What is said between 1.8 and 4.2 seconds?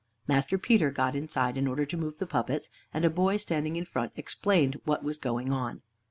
to move the puppets, and a boy standing in front